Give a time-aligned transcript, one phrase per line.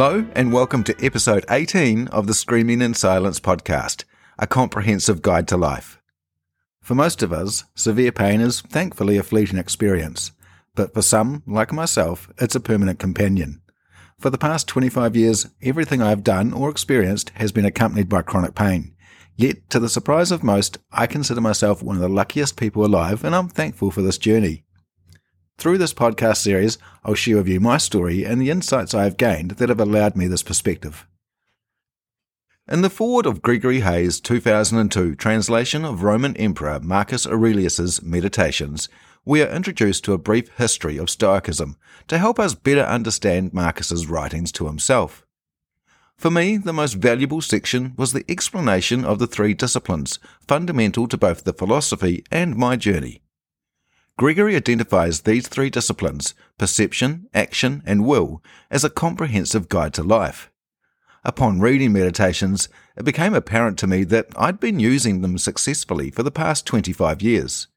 [0.00, 4.04] Hello, and welcome to episode 18 of the Screaming in Silence podcast,
[4.38, 6.00] a comprehensive guide to life.
[6.80, 10.30] For most of us, severe pain is thankfully a fleeting experience,
[10.76, 13.60] but for some, like myself, it's a permanent companion.
[14.20, 18.54] For the past 25 years, everything I've done or experienced has been accompanied by chronic
[18.54, 18.94] pain.
[19.34, 23.24] Yet, to the surprise of most, I consider myself one of the luckiest people alive,
[23.24, 24.62] and I'm thankful for this journey.
[25.58, 29.16] Through this podcast series, I'll share with you my story and the insights I have
[29.16, 31.04] gained that have allowed me this perspective.
[32.70, 38.88] In the foreword of Gregory Hays' 2002 translation of Roman Emperor Marcus Aurelius' Meditations,
[39.24, 44.06] we are introduced to a brief history of Stoicism to help us better understand Marcus's
[44.06, 45.26] writings to himself.
[46.16, 51.16] For me, the most valuable section was the explanation of the three disciplines fundamental to
[51.16, 53.22] both the philosophy and my journey.
[54.18, 60.50] Gregory identifies these three disciplines, perception, action, and will, as a comprehensive guide to life.
[61.22, 66.24] Upon reading Meditations, it became apparent to me that I'd been using them successfully for
[66.24, 67.68] the past 25 years.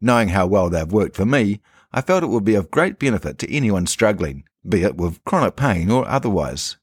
[0.00, 1.60] Knowing how well they've worked for me,
[1.92, 5.56] I felt it would be of great benefit to anyone struggling, be it with chronic
[5.56, 6.78] pain or otherwise.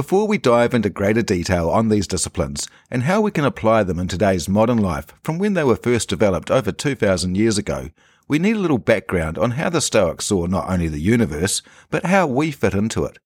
[0.00, 3.98] Before we dive into greater detail on these disciplines and how we can apply them
[3.98, 7.90] in today's modern life from when they were first developed over 2,000 years ago,
[8.26, 12.06] we need a little background on how the Stoics saw not only the universe, but
[12.06, 13.18] how we fit into it.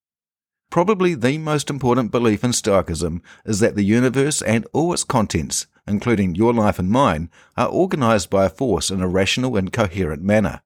[0.69, 5.67] Probably the most important belief in Stoicism is that the universe and all its contents,
[5.87, 10.23] including your life and mine, are organized by a force in a rational and coherent
[10.23, 10.61] manner.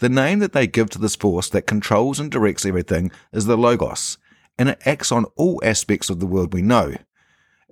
[0.00, 3.56] The name that they give to this force that controls and directs everything is the
[3.56, 4.18] Logos,
[4.58, 6.94] and it acts on all aspects of the world we know.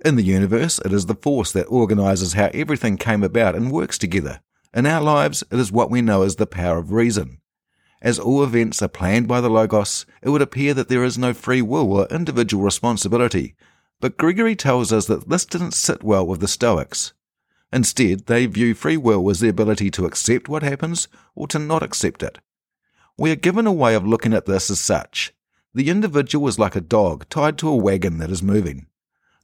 [0.05, 3.97] In the universe, it is the force that organizes how everything came about and works
[3.97, 4.41] together.
[4.73, 7.39] In our lives, it is what we know as the power of reason.
[8.01, 11.33] As all events are planned by the Logos, it would appear that there is no
[11.33, 13.55] free will or individual responsibility.
[13.99, 17.13] But Gregory tells us that this didn't sit well with the Stoics.
[17.73, 21.81] Instead, they view free will as the ability to accept what happens or to not
[21.81, 22.37] accept it.
[23.17, 25.33] We are given a way of looking at this as such.
[25.77, 28.87] The individual is like a dog tied to a wagon that is moving.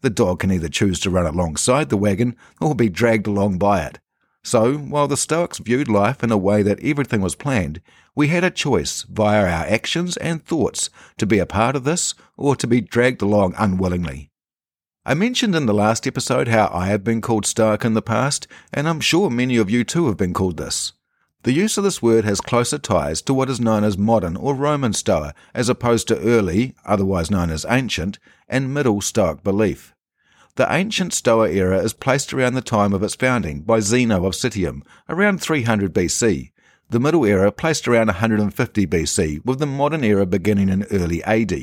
[0.01, 3.83] The dog can either choose to run alongside the wagon or be dragged along by
[3.83, 3.99] it.
[4.43, 7.81] So, while the Stoics viewed life in a way that everything was planned,
[8.15, 10.89] we had a choice via our actions and thoughts
[11.19, 14.31] to be a part of this or to be dragged along unwillingly.
[15.05, 18.47] I mentioned in the last episode how I have been called Stoic in the past,
[18.73, 20.93] and I'm sure many of you too have been called this.
[21.43, 24.55] The use of this word has closer ties to what is known as modern or
[24.55, 28.17] Roman Stoa, as opposed to early, otherwise known as ancient,
[28.47, 29.93] and middle Stoic belief.
[30.55, 34.35] The ancient Stoa era is placed around the time of its founding by Zeno of
[34.35, 36.51] Citium, around 300 BC.
[36.89, 41.53] The middle era placed around 150 BC, with the modern era beginning in early AD.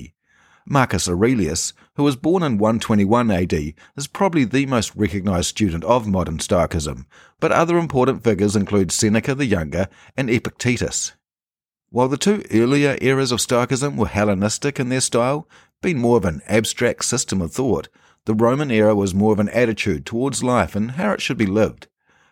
[0.67, 3.53] Marcus Aurelius, who was born in 121 AD,
[3.95, 7.05] is probably the most recognized student of modern Stoicism,
[7.41, 11.13] but other important figures include Seneca the Younger and Epictetus.
[11.91, 15.47] While the two earlier eras of Stoicism were Hellenistic in their style,
[15.83, 17.91] being more of an abstract system of thought,
[18.25, 21.45] the Roman era was more of an attitude towards life and how it should be
[21.45, 21.87] lived.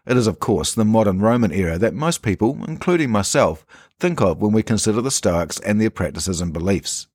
[0.06, 3.66] It is, of course, the modern Roman era that most people, including myself,
[4.00, 7.07] think of when we consider the Stoics and their practices and beliefs.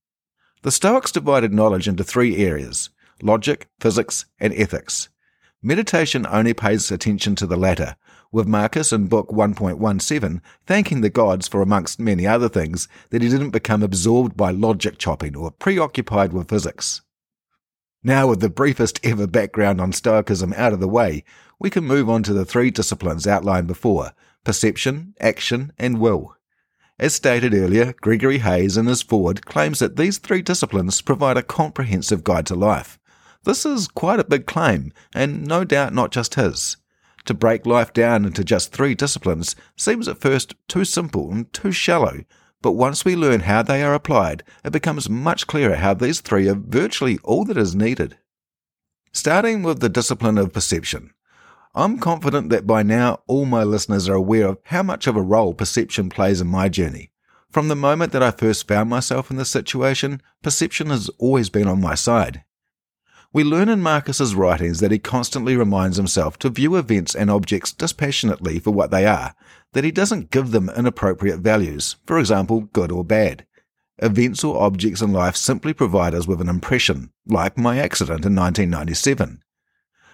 [0.64, 2.90] The Stoics divided knowledge into three areas
[3.22, 5.10] logic, physics, and ethics.
[5.62, 7.98] Meditation only pays attention to the latter,
[8.32, 13.28] with Marcus in Book 1.17 thanking the gods for, amongst many other things, that he
[13.28, 17.02] didn't become absorbed by logic chopping or preoccupied with physics.
[18.02, 21.26] Now, with the briefest ever background on Stoicism out of the way,
[21.60, 24.14] we can move on to the three disciplines outlined before
[24.46, 26.38] perception, action, and will.
[27.04, 31.44] As stated earlier, Gregory Hays in his foreword claims that these three disciplines provide a
[31.44, 32.98] comprehensive guide to life.
[33.44, 36.78] This is quite a big claim, and no doubt not just his.
[37.26, 41.74] To break life down into just three disciplines seems at first too simple and too
[41.74, 42.24] shallow,
[42.62, 46.48] but once we learn how they are applied, it becomes much clearer how these three
[46.48, 48.18] are virtually all that is needed.
[49.12, 51.14] Starting with the discipline of perception.
[51.76, 55.22] I'm confident that by now all my listeners are aware of how much of a
[55.22, 57.12] role perception plays in my journey.
[57.50, 61.68] From the moment that I first found myself in this situation, perception has always been
[61.68, 62.44] on my side.
[63.32, 67.72] We learn in Marcus's writings that he constantly reminds himself to view events and objects
[67.72, 69.34] dispassionately for what they are,
[69.72, 73.48] that he doesn't give them inappropriate values, for example, good or bad.
[73.98, 78.36] Events or objects in life simply provide us with an impression, like my accident in
[78.36, 79.42] 1997.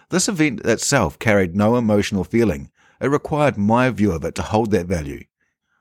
[0.10, 2.72] This event itself carried no emotional feeling.
[3.00, 5.24] It required my view of it to hold that value.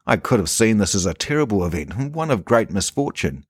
[0.07, 3.47] I could have seen this as a terrible event, one of great misfortune.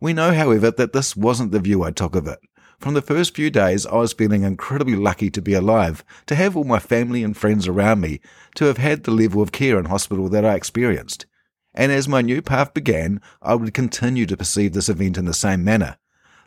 [0.00, 2.38] We know, however, that this wasn't the view I took of it.
[2.78, 6.56] From the first few days, I was feeling incredibly lucky to be alive, to have
[6.56, 8.20] all my family and friends around me,
[8.56, 11.26] to have had the level of care in hospital that I experienced.
[11.74, 15.34] And as my new path began, I would continue to perceive this event in the
[15.34, 15.96] same manner.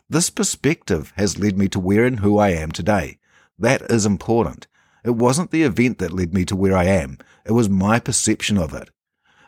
[0.08, 3.18] This perspective has led me to where and who I am today.
[3.58, 4.66] That is important.
[5.04, 8.58] It wasn't the event that led me to where I am, it was my perception
[8.58, 8.90] of it.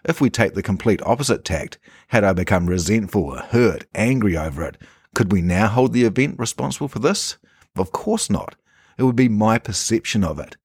[0.04, 1.78] If we take the complete opposite tact,
[2.08, 4.78] had I become resentful, hurt, angry over it,
[5.14, 7.36] could we now hold the event responsible for this?
[7.76, 8.54] Of course not.
[8.96, 10.56] It would be my perception of it.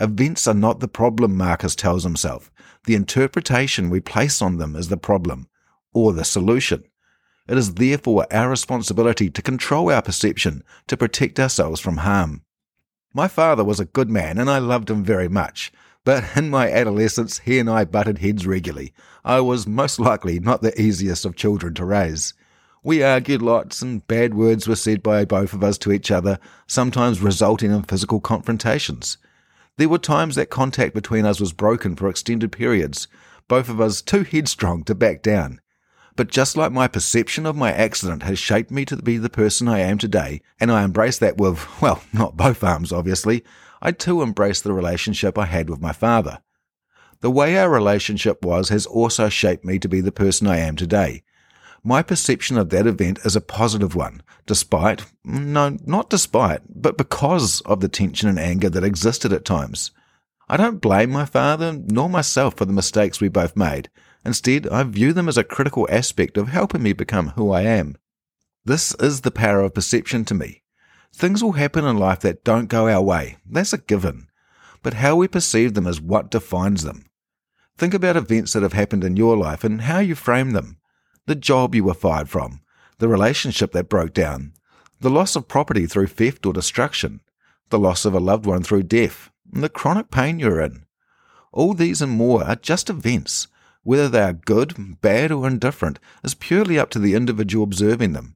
[0.00, 2.50] Events are not the problem, Marcus tells himself.
[2.84, 5.48] The interpretation we place on them is the problem,
[5.92, 6.84] or the solution.
[7.48, 12.42] It is therefore our responsibility to control our perception to protect ourselves from harm.
[13.16, 15.72] My father was a good man and I loved him very much,
[16.04, 18.92] but in my adolescence he and I butted heads regularly.
[19.24, 22.34] I was most likely not the easiest of children to raise.
[22.82, 26.38] We argued lots, and bad words were said by both of us to each other,
[26.66, 29.16] sometimes resulting in physical confrontations.
[29.78, 33.08] There were times that contact between us was broken for extended periods,
[33.48, 35.60] both of us too headstrong to back down.
[36.16, 39.68] But just like my perception of my accident has shaped me to be the person
[39.68, 43.44] I am today, and I embrace that with, well, not both arms, obviously,
[43.82, 46.40] I too embrace the relationship I had with my father.
[47.20, 50.76] The way our relationship was has also shaped me to be the person I am
[50.76, 51.22] today,
[51.86, 57.60] my perception of that event is a positive one, despite, no, not despite, but because
[57.62, 59.90] of the tension and anger that existed at times.
[60.48, 63.90] I don't blame my father nor myself for the mistakes we both made.
[64.24, 67.96] Instead, I view them as a critical aspect of helping me become who I am.
[68.64, 70.62] This is the power of perception to me.
[71.14, 73.36] Things will happen in life that don't go our way.
[73.48, 74.28] That's a given.
[74.82, 77.06] But how we perceive them is what defines them.
[77.76, 80.78] Think about events that have happened in your life and how you frame them
[81.26, 82.60] the job you were fired from,
[82.98, 84.52] the relationship that broke down,
[85.00, 87.20] the loss of property through theft or destruction,
[87.70, 90.84] the loss of a loved one through death, and the chronic pain you're in.
[91.52, 93.48] All these and more are just events.
[93.84, 98.34] Whether they are good, bad, or indifferent is purely up to the individual observing them.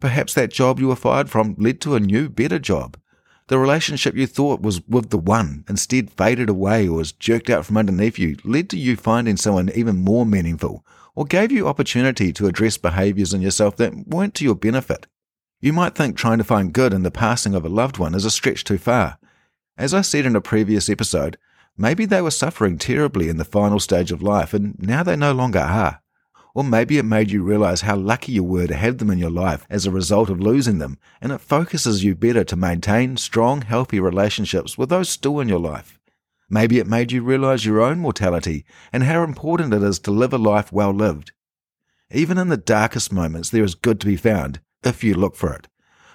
[0.00, 2.98] Perhaps that job you were fired from led to a new, better job.
[3.46, 7.66] The relationship you thought was with the one instead faded away or was jerked out
[7.66, 10.84] from underneath you led to you finding someone even more meaningful
[11.14, 15.06] or gave you opportunity to address behaviours in yourself that weren't to your benefit.
[15.60, 18.24] You might think trying to find good in the passing of a loved one is
[18.24, 19.18] a stretch too far.
[19.76, 21.36] As I said in a previous episode,
[21.76, 25.32] maybe they were suffering terribly in the final stage of life and now they no
[25.32, 26.00] longer are.
[26.54, 29.30] Or maybe it made you realize how lucky you were to have them in your
[29.30, 33.62] life as a result of losing them, and it focuses you better to maintain strong,
[33.62, 36.00] healthy relationships with those still in your life.
[36.48, 40.32] Maybe it made you realize your own mortality and how important it is to live
[40.32, 41.30] a life well lived.
[42.10, 45.52] Even in the darkest moments, there is good to be found if you look for
[45.54, 45.68] it.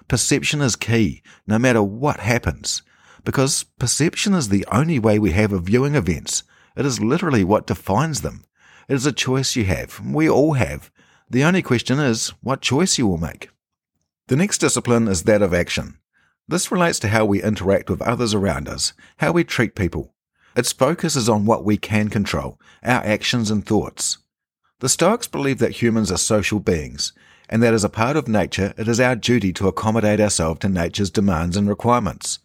[0.09, 2.83] Perception is key, no matter what happens,
[3.25, 6.44] because perception is the only way we have of viewing events.
[6.77, 8.45] It is literally what defines them.
[8.88, 10.00] It is a choice you have.
[10.00, 10.89] We all have.
[11.30, 13.50] The only question is what choice you will make.
[14.27, 15.98] The next discipline is that of action.
[16.48, 20.16] This relates to how we interact with others around us, how we treat people,
[20.56, 24.20] its focus is on what we can control, our actions and thoughts.
[24.79, 27.12] The Stoics believe that humans are social beings,
[27.50, 30.70] and that as a part of nature, it is our duty to accommodate ourselves to
[30.70, 32.39] nature's demands and requirements.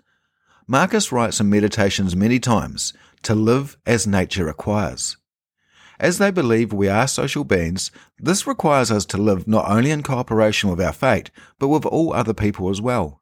[0.71, 2.93] Marcus writes in Meditations many times,
[3.25, 5.17] to live as nature requires.
[5.99, 10.05] As they believe we are social beings, this requires us to live not only in
[10.05, 13.21] cooperation with our fate, but with all other people as well.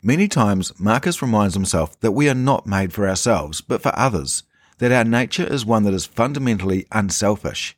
[0.00, 4.44] Many times, Marcus reminds himself that we are not made for ourselves, but for others,
[4.78, 7.76] that our nature is one that is fundamentally unselfish.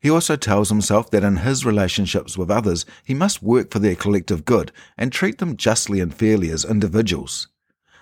[0.00, 3.96] He also tells himself that in his relationships with others, he must work for their
[3.96, 7.48] collective good and treat them justly and fairly as individuals.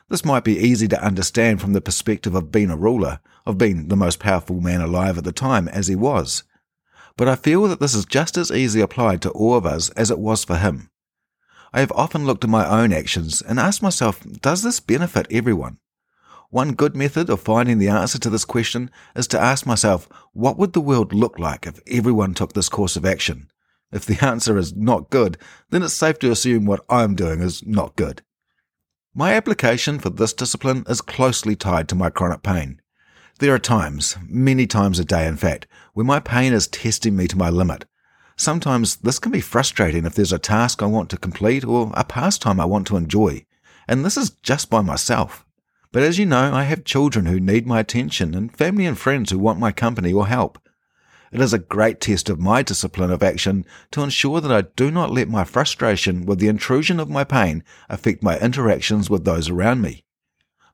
[0.08, 3.88] This might be easy to understand from the perspective of being a ruler, of being
[3.88, 6.44] the most powerful man alive at the time, as he was.
[7.16, 10.10] But I feel that this is just as easily applied to all of us as
[10.10, 10.90] it was for him.
[11.72, 15.78] I have often looked at my own actions and asked myself, does this benefit everyone?
[16.50, 20.56] One good method of finding the answer to this question is to ask myself, what
[20.58, 23.48] would the world look like if everyone took this course of action?
[23.90, 25.38] If the answer is not good,
[25.70, 28.22] then it's safe to assume what I'm doing is not good.
[29.14, 32.80] My application for this discipline is closely tied to my chronic pain.
[33.38, 37.28] There are times, many times a day in fact, where my pain is testing me
[37.28, 37.84] to my limit,
[38.36, 42.04] Sometimes this can be frustrating if there's a task I want to complete or a
[42.04, 43.46] pastime I want to enjoy,
[43.86, 45.46] and this is just by myself.
[45.92, 49.30] But as you know, I have children who need my attention and family and friends
[49.30, 50.58] who want my company or help.
[51.34, 54.88] It is a great test of my discipline of action to ensure that I do
[54.88, 59.48] not let my frustration with the intrusion of my pain affect my interactions with those
[59.48, 60.04] around me.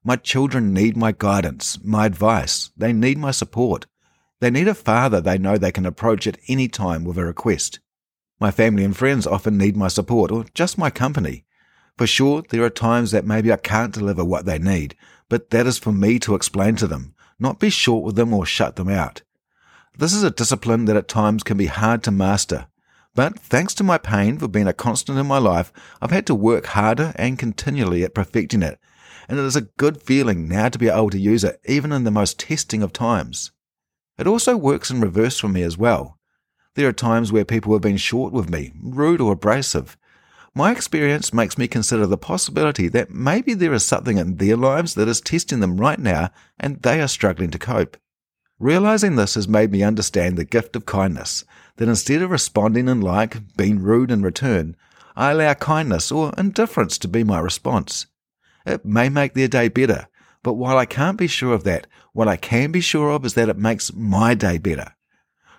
[0.04, 2.72] My children need my guidance, my advice.
[2.76, 3.86] They need my support.
[4.40, 7.80] They need a father they know they can approach at any time with a request.
[8.38, 11.46] My family and friends often need my support or just my company.
[11.96, 14.94] For sure, there are times that maybe I can't deliver what they need,
[15.30, 18.44] but that is for me to explain to them, not be short with them or
[18.44, 19.22] shut them out.
[20.00, 22.68] This is a discipline that at times can be hard to master.
[23.14, 26.34] But thanks to my pain for being a constant in my life, I've had to
[26.34, 28.78] work harder and continually at perfecting it.
[29.28, 32.04] And it is a good feeling now to be able to use it even in
[32.04, 33.52] the most testing of times.
[34.16, 36.16] It also works in reverse for me as well.
[36.76, 39.98] There are times where people have been short with me, rude or abrasive.
[40.54, 44.94] My experience makes me consider the possibility that maybe there is something in their lives
[44.94, 47.98] that is testing them right now and they are struggling to cope.
[48.60, 51.44] Realizing this has made me understand the gift of kindness,
[51.76, 54.76] that instead of responding in like, being rude in return,
[55.16, 58.04] I allow kindness or indifference to be my response.
[58.66, 60.08] It may make their day better,
[60.42, 63.32] but while I can't be sure of that, what I can be sure of is
[63.32, 64.94] that it makes my day better.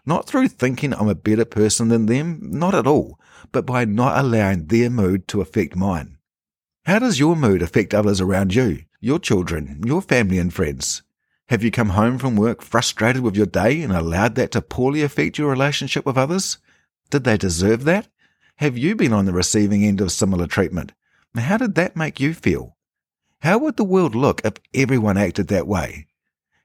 [0.06, 3.20] Not through thinking I'm a better person than them, not at all,
[3.52, 6.18] but by not allowing their mood to affect mine.
[6.86, 11.02] How does your mood affect others around you, your children, your family and friends?
[11.52, 15.02] Have you come home from work frustrated with your day and allowed that to poorly
[15.02, 16.60] affect your relationship with others?
[17.10, 18.08] Did they deserve that?
[18.60, 20.94] Have you been on the receiving end of similar treatment?
[21.36, 22.78] How did that make you feel?
[23.42, 26.08] How would the world look if everyone acted that way?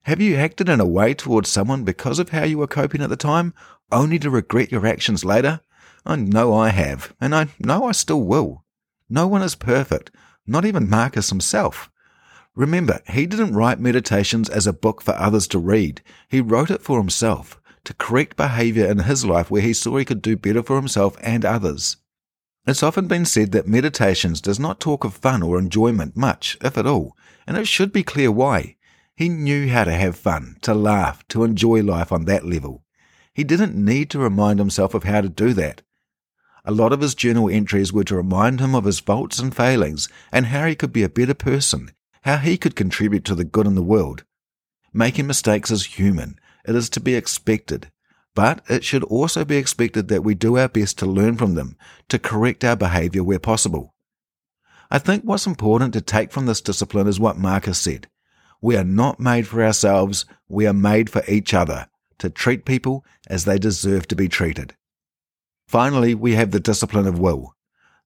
[0.05, 3.11] Have you acted in a way towards someone because of how you were coping at
[3.11, 3.55] the time,
[3.91, 5.63] only to regret your actions later?
[6.05, 8.65] I know I have, and I know I still will.
[9.11, 10.13] No one is perfect,
[10.47, 11.91] not even Marcus himself.
[12.57, 16.01] Remember, he didn't write Meditations as a book for others to read.
[16.27, 20.07] He wrote it for himself, to correct behavior in his life where he saw he
[20.07, 21.99] could do better for himself and others.
[22.67, 26.79] It's often been said that Meditations does not talk of fun or enjoyment much, if
[26.79, 27.15] at all,
[27.47, 28.77] and it should be clear why.
[29.15, 32.85] He knew how to have fun, to laugh, to enjoy life on that level.
[33.35, 35.83] He didn't need to remind himself of how to do that.
[36.65, 40.09] A lot of his journal entries were to remind him of his faults and failings
[40.33, 41.91] and how he could be a better person
[42.27, 44.25] how he could contribute to the good in the world.
[44.93, 46.41] Making mistakes is human.
[46.67, 47.93] It is to be expected.
[48.35, 51.77] But it should also be expected that we do our best to learn from them,
[52.09, 53.95] to correct our behavior where possible.
[54.91, 58.09] I think what's important to take from this discipline is what Marcus said.
[58.61, 61.87] We are not made for ourselves, we are made for each other,
[62.19, 64.75] to treat people as they deserve to be treated.
[65.69, 67.55] Finally, we have the discipline of will.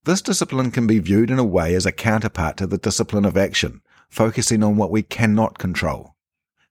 [0.04, 3.38] This discipline can be viewed in a way as a counterpart to the discipline of
[3.38, 3.80] action,
[4.10, 6.16] focusing on what we cannot control.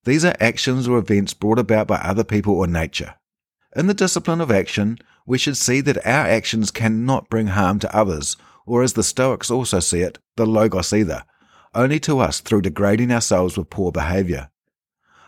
[0.04, 3.16] These are actions or events brought about by other people or nature.
[3.76, 7.96] In the discipline of action, we should see that our actions cannot bring harm to
[7.96, 11.24] others, or as the Stoics also see it, the Logos either,
[11.76, 14.50] only to us through degrading ourselves with poor behavior.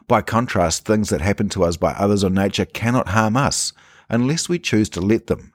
[0.08, 3.74] By contrast, things that happen to us by others or nature cannot harm us
[4.10, 5.54] unless we choose to let them.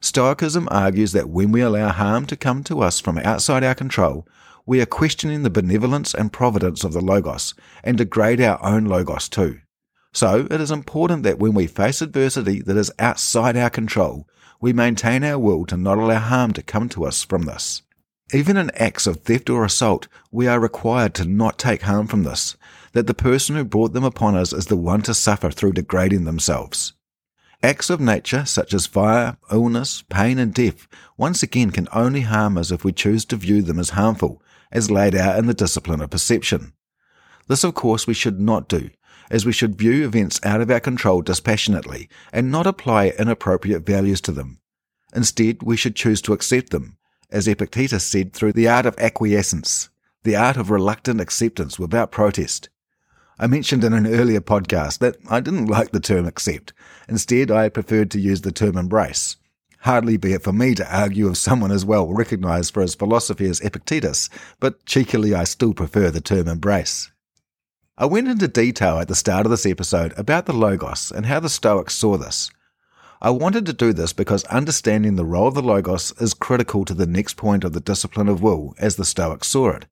[0.00, 4.26] Stoicism argues that when we allow harm to come to us from outside our control,
[4.68, 9.26] we are questioning the benevolence and providence of the Logos and degrade our own Logos
[9.26, 9.60] too.
[10.12, 14.28] So it is important that when we face adversity that is outside our control,
[14.60, 17.80] we maintain our will to not allow harm to come to us from this.
[18.34, 22.24] Even in acts of theft or assault, we are required to not take harm from
[22.24, 22.54] this,
[22.92, 26.26] that the person who brought them upon us is the one to suffer through degrading
[26.26, 26.92] themselves.
[27.62, 32.58] Acts of nature, such as fire, illness, pain, and death, once again can only harm
[32.58, 36.00] us if we choose to view them as harmful as laid out in the discipline
[36.00, 36.72] of perception.
[37.46, 38.90] This, of course, we should not do,
[39.30, 44.20] as we should view events out of our control dispassionately and not apply inappropriate values
[44.22, 44.60] to them.
[45.14, 46.98] Instead, we should choose to accept them,
[47.30, 49.88] as Epictetus said through the art of acquiescence,
[50.22, 52.68] the art of reluctant acceptance without protest.
[53.38, 56.72] I mentioned in an earlier podcast that I didn't like the term accept.
[57.08, 59.36] Instead, I preferred to use the term embrace.
[59.82, 63.46] Hardly be it for me to argue of someone as well recognized for his philosophy
[63.46, 67.10] as Epictetus, but cheekily I still prefer the term embrace.
[67.96, 71.40] I went into detail at the start of this episode about the Logos and how
[71.40, 72.50] the Stoics saw this.
[73.20, 76.94] I wanted to do this because understanding the role of the Logos is critical to
[76.94, 79.86] the next point of the discipline of will as the Stoics saw it.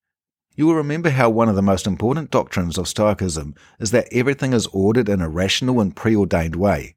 [0.56, 4.52] You will remember how one of the most important doctrines of Stoicism is that everything
[4.52, 6.95] is ordered in a rational and preordained way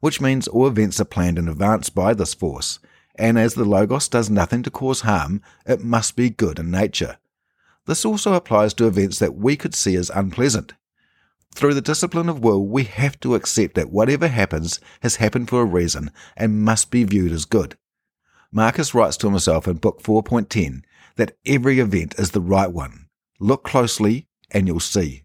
[0.00, 2.78] which means all events are planned in advance by this force,
[3.14, 7.18] and as the Logos does nothing to cause harm, it must be good in nature.
[7.86, 10.74] This also applies to events that we could see as unpleasant.
[11.54, 15.62] Through the discipline of will, we have to accept that whatever happens has happened for
[15.62, 17.76] a reason and must be viewed as good.
[18.52, 20.82] Marcus writes to himself in Book 4.10
[21.16, 23.08] that every event is the right one.
[23.38, 25.24] Look closely and you'll see.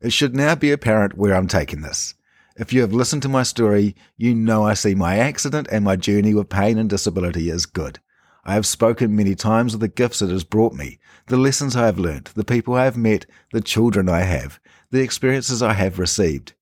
[0.00, 2.14] It should now be apparent where I'm taking this.
[2.58, 5.94] If you have listened to my story, you know I see my accident and my
[5.94, 8.00] journey with pain and disability as good.
[8.46, 11.84] I have spoken many times of the gifts it has brought me, the lessons I
[11.84, 14.58] have learnt, the people I have met, the children I have,
[14.90, 16.54] the experiences I have received.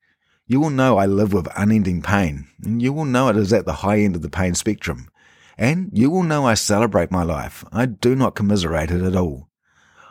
[0.48, 3.64] You will know I live with unending pain, and you will know it is at
[3.64, 5.08] the high end of the pain spectrum.
[5.56, 7.64] And you will know I celebrate my life.
[7.70, 9.48] I do not commiserate it at all.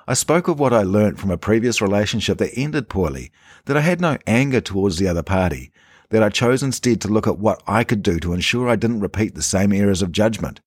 [0.07, 3.31] I spoke of what I learnt from a previous relationship that ended poorly,
[3.65, 5.71] that I had no anger towards the other party,
[6.13, 8.99] that I chose instead to look at what I could do to ensure I didn't
[8.99, 10.61] repeat the same errors of judgment.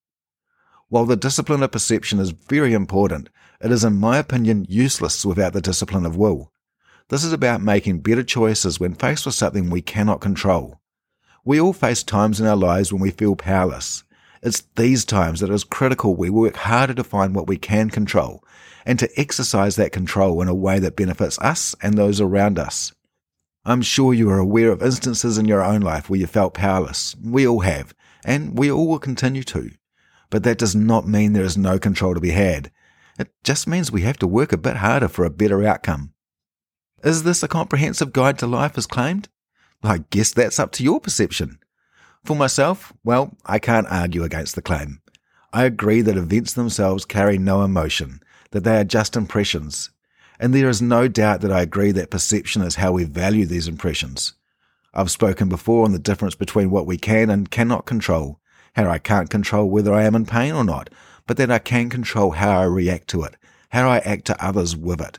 [0.88, 3.28] While the discipline of perception is very important,
[3.60, 6.50] it is, in my opinion, useless without the discipline of will.
[7.10, 10.80] This is about making better choices when faced with something we cannot control.
[11.44, 14.02] We all face times in our lives when we feel powerless.
[14.42, 17.90] It's these times that it is critical we work harder to find what we can
[17.90, 18.42] control
[18.84, 22.92] and to exercise that control in a way that benefits us and those around us.
[23.68, 27.16] I'm sure you are aware of instances in your own life where you felt powerless.
[27.20, 27.92] We all have,
[28.24, 29.72] and we all will continue to.
[30.30, 32.70] But that does not mean there is no control to be had.
[33.18, 36.12] It just means we have to work a bit harder for a better outcome.
[37.02, 39.28] Is this a comprehensive guide to life as claimed?
[39.82, 41.58] I guess that's up to your perception.
[42.24, 45.00] For myself, well, I can't argue against the claim.
[45.52, 48.20] I agree that events themselves carry no emotion,
[48.52, 49.90] that they are just impressions.
[50.38, 53.68] And there is no doubt that I agree that perception is how we value these
[53.68, 54.34] impressions.
[54.92, 58.40] I've spoken before on the difference between what we can and cannot control,
[58.74, 60.90] how I can't control whether I am in pain or not,
[61.26, 63.36] but that I can control how I react to it,
[63.70, 65.18] how I act to others with it.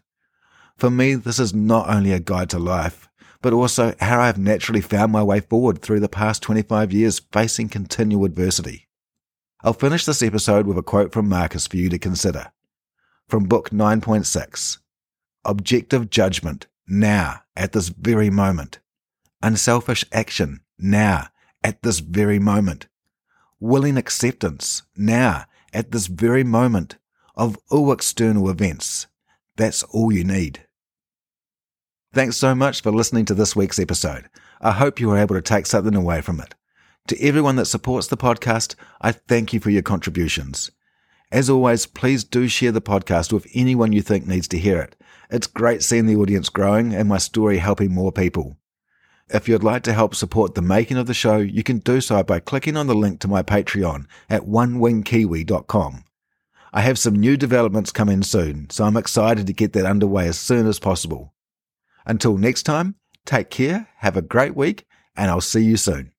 [0.77, 3.09] For me, this is not only a guide to life,
[3.41, 7.69] but also how I've naturally found my way forward through the past 25 years facing
[7.69, 8.88] continual adversity.
[9.63, 12.51] I'll finish this episode with a quote from Marcus for you to consider.
[13.27, 14.77] From Book 9.6
[15.47, 18.79] Objective judgment, now, at this very moment.
[19.41, 21.29] Unselfish action, now,
[21.63, 22.88] at this very moment.
[23.60, 26.97] Willing acceptance, now, at this very moment,
[27.33, 29.07] of all external events.
[29.55, 30.65] That's all you need.
[32.13, 34.29] Thanks so much for listening to this week's episode.
[34.60, 36.55] I hope you were able to take something away from it.
[37.07, 40.71] To everyone that supports the podcast, I thank you for your contributions.
[41.31, 44.95] As always, please do share the podcast with anyone you think needs to hear it.
[45.29, 48.57] It's great seeing the audience growing and my story helping more people.
[49.29, 52.23] If you'd like to help support the making of the show, you can do so
[52.23, 56.05] by clicking on the link to my Patreon at onewingkiwi.com.
[56.71, 60.39] I have some new developments coming soon, so I'm excited to get that underway as
[60.39, 61.33] soon as possible.
[62.05, 64.85] Until next time, take care, have a great week,
[65.15, 66.13] and I'll see you soon.